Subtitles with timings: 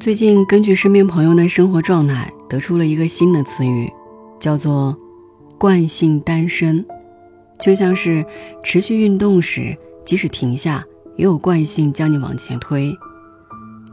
[0.00, 3.86] 最近根据身边朋友的生活状态，得出了一个新的词语，
[4.40, 4.96] 叫做
[5.60, 6.82] “惯性单身”。
[7.60, 8.24] 就像是
[8.64, 10.82] 持续运动时，即使停下，
[11.16, 12.90] 也有惯性将你往前推。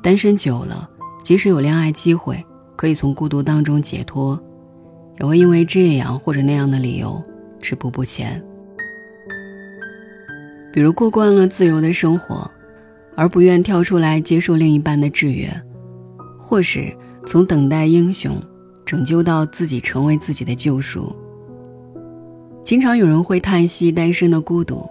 [0.01, 0.89] 单身久了，
[1.25, 2.41] 即使有恋爱机会，
[2.77, 4.41] 可以从孤独当中解脱，
[5.19, 7.21] 也会因为这样或者那样的理由
[7.59, 8.41] 止步不前。
[10.71, 12.49] 比如过惯了自由的生活，
[13.13, 15.51] 而不愿跳出来接受另一半的制约，
[16.47, 18.41] 或是从等待英雄
[18.85, 21.13] 拯救到自己成为自己的救赎。
[22.63, 24.89] 经常有人会叹息单身的孤独，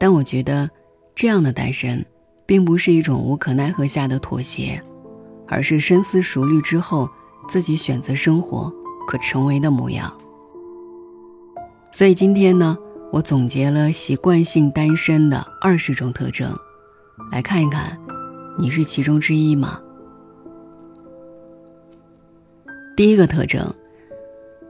[0.00, 0.68] 但我觉得，
[1.14, 2.04] 这样的单身。
[2.46, 4.78] 并不是一种无可奈何下的妥协，
[5.48, 7.08] 而是深思熟虑之后
[7.48, 8.70] 自己选择生活
[9.08, 10.12] 可成为的模样。
[11.90, 12.76] 所以今天呢，
[13.10, 16.54] 我总结了习惯性单身的二十种特征，
[17.32, 17.98] 来看一看，
[18.58, 19.80] 你是其中之一吗？
[22.96, 23.74] 第一个特征，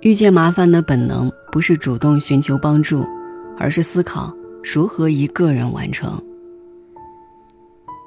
[0.01, 3.07] 遇见麻烦的本能不是主动寻求帮助，
[3.59, 6.19] 而是思考如何一个人完成。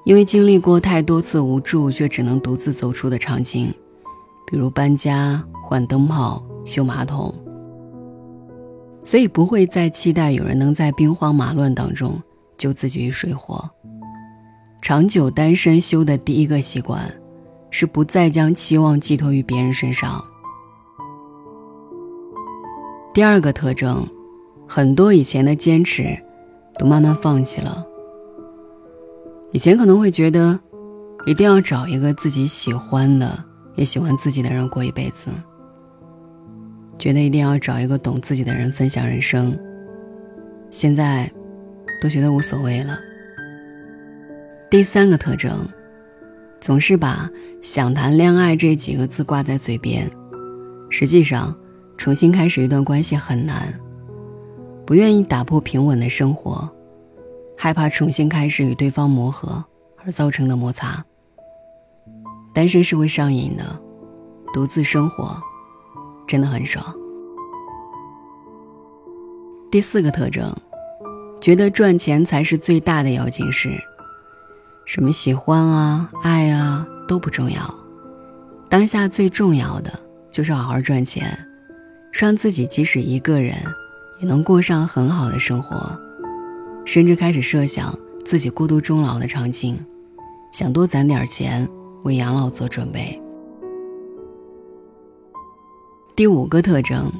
[0.05, 3.71] 因为经历过太多次无助却只能独自走出的场景，
[4.49, 7.31] 比如搬家、换灯泡、修马桶，
[9.03, 12.19] 所以不会再期待有人能在兵荒马乱当中
[12.57, 13.69] 救自己于水火。
[14.81, 17.01] 长久单身修的第一个习惯，
[17.69, 20.23] 是不再将期望寄托于别人身上。
[23.13, 24.07] 第二个特征，
[24.67, 26.17] 很多以前的坚持，
[26.77, 27.85] 都慢慢放弃了。
[29.51, 30.59] 以前可能会觉得，
[31.25, 33.43] 一定要找一个自己喜欢的、
[33.75, 35.29] 也喜欢自己的人过一辈子。
[36.99, 39.57] 觉得一定要找一个懂自己的人分享人生。
[40.69, 41.31] 现在，
[42.01, 42.99] 都觉得无所谓了。
[44.69, 45.67] 第三个特征，
[46.67, 47.31] 总是把
[47.63, 50.11] “想谈恋爱”这几个字挂在嘴边，
[50.89, 51.55] 实际上，
[51.95, 53.73] 重新开始一段关系很难，
[54.85, 56.69] 不愿意打破平稳的生活。
[57.57, 59.63] 害怕重新开始与对方磨合
[60.03, 61.01] 而造成的摩擦。
[62.53, 63.63] 单身是会上瘾的，
[64.53, 65.41] 独自生活
[66.27, 66.83] 真的很爽。
[69.71, 70.53] 第四个特征，
[71.39, 73.69] 觉得赚钱才是最大的要紧事，
[74.87, 77.75] 什么喜欢啊、爱啊都不重要，
[78.69, 79.91] 当下最重要的
[80.31, 81.37] 就是好好赚钱，
[82.09, 83.53] 让自己即使一个人
[84.21, 85.99] 也能过上很好的生活。
[86.85, 87.93] 甚至开始设想
[88.23, 89.77] 自己孤独终老的场景，
[90.53, 91.67] 想多攒点钱
[92.03, 93.21] 为养老做准备。
[96.15, 97.11] 第五个特征，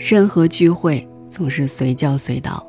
[0.00, 2.66] 任何聚会总是随叫随到，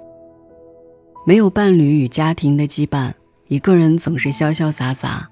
[1.25, 3.11] 没有伴侣与家庭的羁绊，
[3.51, 5.29] 一个人总是潇潇洒洒，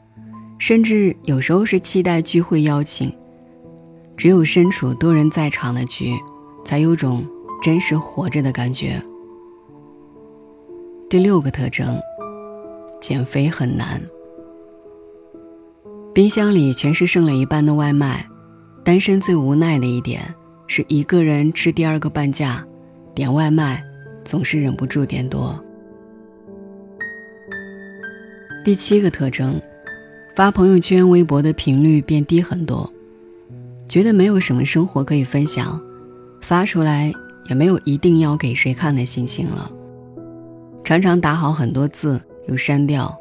[0.57, 3.09] 甚至有时候是期待聚会邀请。
[4.17, 6.13] 只有身处多人在场的局，
[6.65, 7.25] 才有种
[7.61, 9.01] 真实活着的感觉。
[11.09, 11.97] 第六个特征，
[12.99, 14.01] 减肥很难。
[16.13, 18.27] 冰箱里全是剩了一半的外卖，
[18.83, 20.21] 单身最无奈的一点
[20.67, 22.67] 是一个人吃第二个半价，
[23.15, 23.81] 点外卖
[24.25, 25.57] 总是忍不住点多。
[28.63, 29.59] 第七个特征，
[30.35, 32.91] 发朋友圈、微博的频率变低很多，
[33.87, 35.79] 觉得没有什么生活可以分享，
[36.41, 37.11] 发出来
[37.49, 39.71] 也没有一定要给谁看的心情了。
[40.83, 43.17] 常常打好很多字又删掉，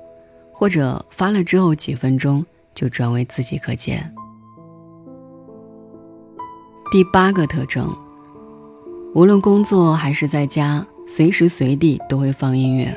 [0.53, 2.44] 或者发了之后几分钟
[2.75, 4.12] 就转为自己可见。
[6.91, 7.88] 第八个特征，
[9.15, 12.93] 无论工作还是在家，随时随地都会放音乐。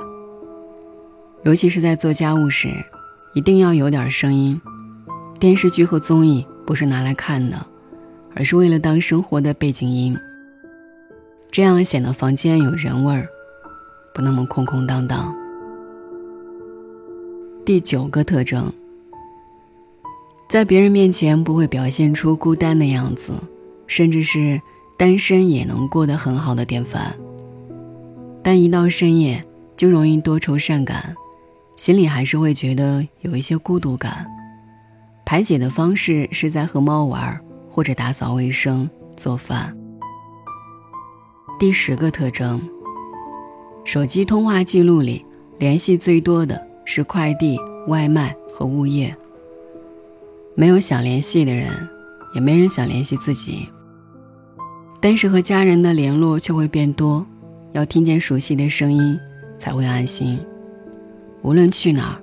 [1.44, 2.70] 尤其是在做家务时，
[3.34, 4.60] 一定要有点声音。
[5.40, 7.66] 电视剧和综艺不是拿来看的，
[8.36, 10.16] 而是为了当生活的背景音。
[11.52, 13.28] 这样显得房间有人味儿。
[14.14, 15.34] 不那么空空荡荡。
[17.66, 18.72] 第九个特征，
[20.50, 23.32] 在别人面前不会表现出孤单的样子，
[23.88, 24.62] 甚至是
[24.98, 27.16] 单身也能过得很好的典范。
[28.44, 29.42] 但一到深夜，
[29.78, 31.16] 就容易多愁善感，
[31.82, 34.28] 心里还是会觉得有一些孤独感。
[35.26, 37.42] 排解的方式是在和猫玩，
[37.72, 38.88] 或者打扫卫生、
[39.18, 39.76] 做饭。
[41.60, 42.62] 第十个特征。
[43.84, 45.26] 手机通话记录里，
[45.58, 47.58] 联系最多的是快递、
[47.88, 49.18] 外卖和物业。
[50.54, 51.90] 没有想联系的人，
[52.36, 53.68] 也没人想联系自己。
[55.02, 57.26] 但是和家人的联络却会变多，
[57.72, 59.20] 要听见熟悉的声音
[59.58, 60.40] 才会安心。
[61.44, 62.22] 无论去哪儿，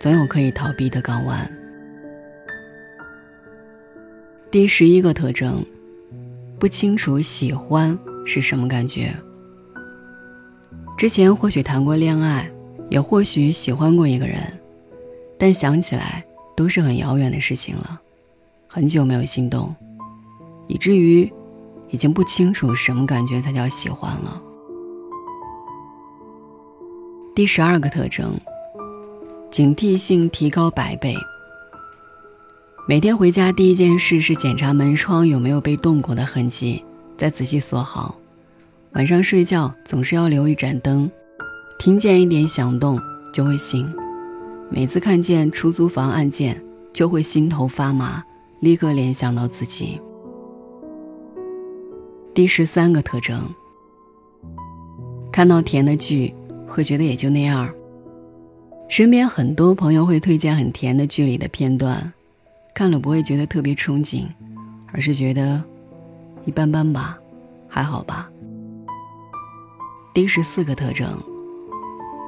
[0.00, 1.50] 总有可以逃避的港湾。
[4.50, 5.64] 第十一个特征，
[6.58, 9.14] 不清楚喜欢是什么感觉。
[10.96, 12.50] 之前或许谈过恋爱，
[12.88, 14.40] 也或许喜欢过一个人，
[15.38, 16.24] 但想起来
[16.56, 18.00] 都是很遥远的事情了，
[18.66, 19.74] 很久没有心动，
[20.66, 21.30] 以至于
[21.90, 24.42] 已经不清楚什么感觉才叫喜欢了。
[27.34, 28.32] 第十二个特征，
[29.50, 31.14] 警惕性提高百倍。
[32.86, 36.84] 每天回家第一件事是检查门窗有没有被动过的痕迹，
[37.16, 38.18] 再仔细锁好。
[38.92, 41.10] 晚上睡觉总是要留一盏灯，
[41.78, 43.00] 听见一点响动
[43.32, 43.90] 就会醒。
[44.68, 46.62] 每次看见出租房按键，
[46.92, 48.22] 就会心头发麻，
[48.60, 50.00] 立刻联想到自己。
[52.34, 53.42] 第十三个特征，
[55.32, 56.34] 看到甜的剧
[56.66, 57.72] 会觉得也就那样。
[58.88, 62.12] 身边很多朋友会推荐很甜的剧里的片段，
[62.72, 64.24] 看了不会觉得特别憧憬，
[64.92, 65.62] 而是觉得
[66.44, 67.18] 一般般吧，
[67.68, 68.30] 还好吧。
[70.14, 71.20] 第十四个特征，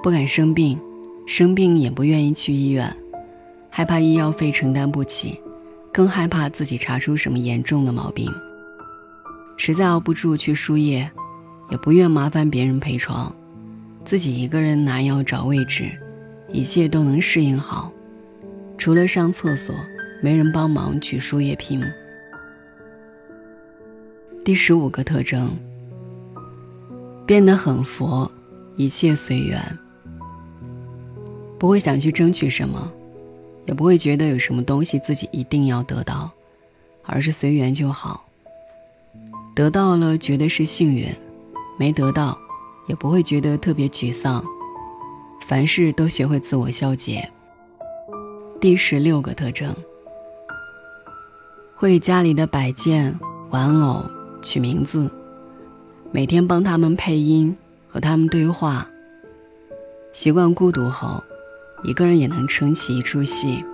[0.03, 0.79] 不敢生病，
[1.27, 2.95] 生病也不愿意去医院，
[3.71, 5.41] 害怕医药费承担不起，
[5.93, 8.31] 更害怕自己查出什么严重的毛病。
[9.57, 11.11] 实在熬不住去输液，
[11.71, 13.35] 也不愿麻烦别人陪床，
[14.05, 15.91] 自己一个人拿药找位置，
[16.51, 17.93] 一切都能适应好，
[18.77, 19.75] 除了上厕所，
[20.23, 21.85] 没人帮忙取输液瓶。
[24.45, 25.51] 第十五个特征。
[27.27, 28.33] 变得很佛，
[28.75, 29.61] 一切随缘，
[31.59, 32.91] 不会想去争取什么，
[33.67, 36.31] 也不会觉得有什么东西自己一定要得到，
[37.03, 38.27] 而是随缘就好。
[39.55, 41.15] 得到了觉得是幸运，
[41.79, 42.39] 没得到
[42.87, 44.43] 也不会觉得特别沮丧。
[45.49, 47.27] 凡事都学会自我消解。
[48.61, 49.75] 第十六个特征，
[51.75, 53.19] 会给家里的摆件、
[53.49, 54.05] 玩偶
[54.43, 55.11] 取名字。
[56.13, 57.57] 每天帮他们配音，
[57.89, 58.91] 和他们对话。
[60.13, 61.25] 习惯孤独后，
[61.83, 63.65] 一个人也能撑起一出戏。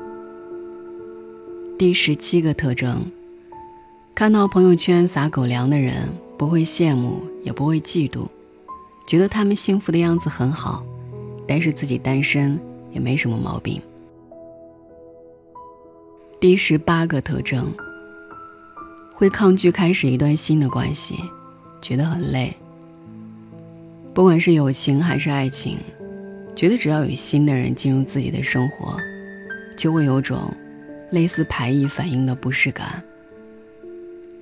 [1.77, 3.11] 第十七个特征：
[4.15, 8.29] 看到朋友圈撒狗粮的人，不会羡慕，也不会嫉妒，
[9.09, 10.85] 觉得他们幸福的样子很好，
[11.47, 12.59] 但是自己单身
[12.93, 13.81] 也没什么毛病。
[16.41, 17.73] 第十八个特征：
[19.15, 21.17] 会抗拒开始一段新的关系。
[21.83, 22.51] 觉得很累。
[24.15, 25.77] 不管是友情还是爱情，
[26.57, 28.99] 觉得只要有新的人进入自己的生活，
[29.77, 30.51] 就会有种
[31.11, 33.05] 类似排异反应的不适感，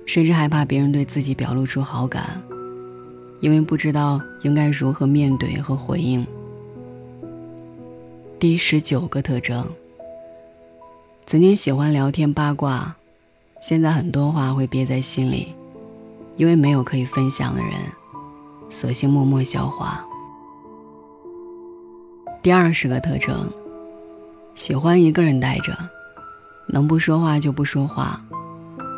[0.05, 2.41] 甚至害怕别人对自己表露出好感，
[3.41, 6.25] 因为不知道应该如何面对和回应。
[8.43, 9.65] 第十九个特征：
[11.25, 12.93] 曾经喜欢聊天八卦，
[13.61, 15.55] 现在很多话会憋在心里。
[16.35, 17.71] 因为没有可以分享的人，
[18.69, 20.05] 索性默默消化。
[22.41, 23.49] 第二十个特征，
[24.55, 25.73] 喜欢一个人待着，
[26.67, 28.21] 能不说话就不说话，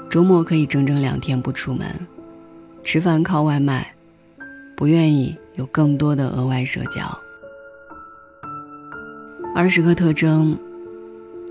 [0.10, 1.86] 周末可以整整两天不出门，
[2.84, 3.94] 吃饭靠外卖，
[4.76, 7.16] 不愿意有更多的额外社交。
[9.58, 10.60] 二十个特征，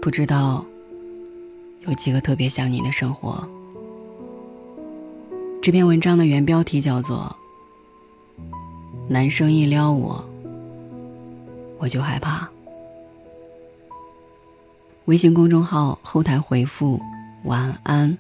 [0.03, 0.63] 不知道
[1.87, 3.49] 有几个特别想你的生活。
[5.63, 7.35] 这篇文章的原标题叫做
[9.09, 10.23] 《男生一撩我，
[11.79, 12.43] 我就害怕》。
[15.07, 17.01] 微信公众号后台回复
[17.45, 18.19] “晚安”，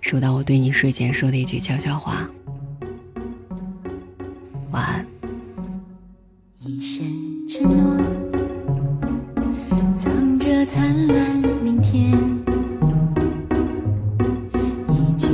[0.00, 2.26] 收到我对你睡前说的一句悄悄话。
[4.70, 5.13] 晚安。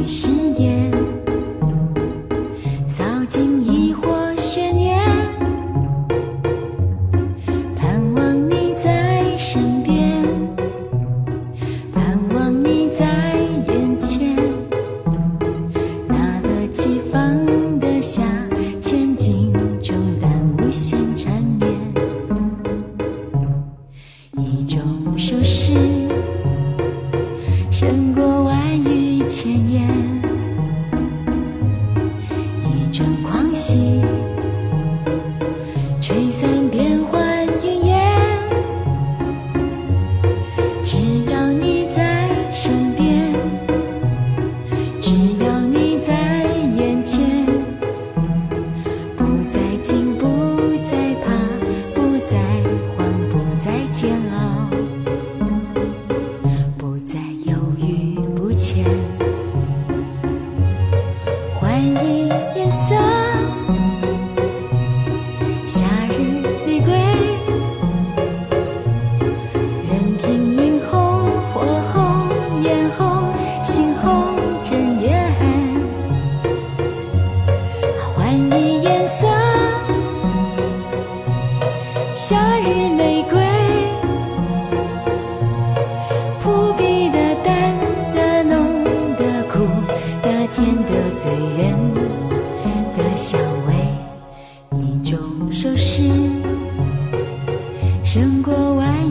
[0.06, 0.28] 誓
[0.58, 0.90] 言，
[2.86, 4.98] 扫尽疑惑悬念。
[7.76, 10.24] 盼望你在身边，
[11.92, 13.36] 盼望你在
[13.68, 14.36] 眼前。
[16.08, 18.22] 拿得起，放得下，
[18.80, 19.52] 千斤
[19.82, 21.70] 重担无限缠绵。
[24.36, 24.80] 一种
[25.16, 25.72] 手势，
[27.70, 28.19] 胜过。
[29.30, 29.99] 千言。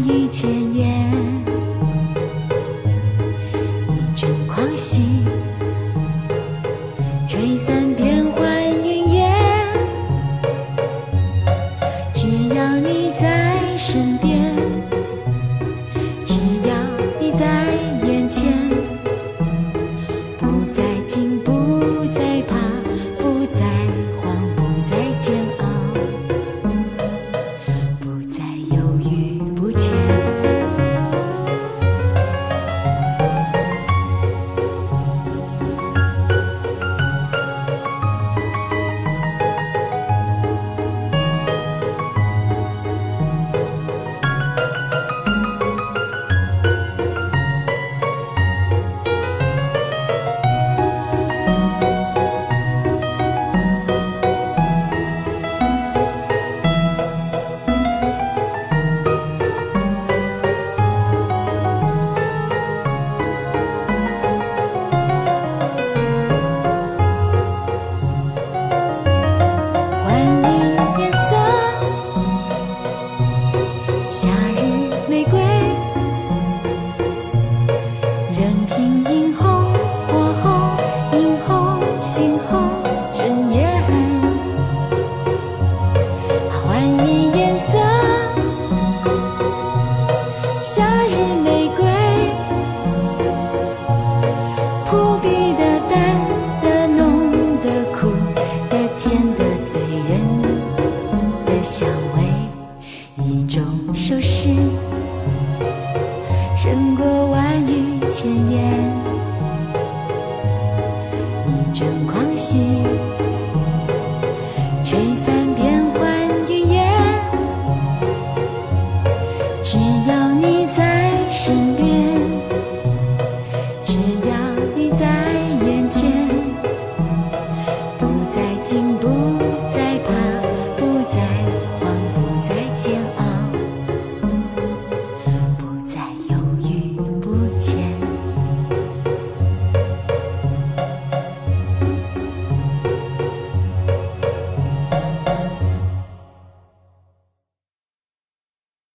[0.06, 0.50] 一千